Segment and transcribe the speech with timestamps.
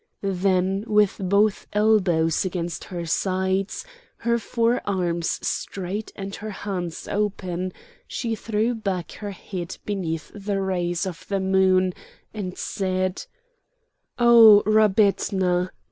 [0.23, 3.85] Then with both elbows against her sides,
[4.17, 7.71] her fore arms straight and her hands open,
[8.07, 11.93] she threw back her head beneath the rays of the moon,
[12.33, 13.27] and said:
[14.17, 15.69] "O Rabetna!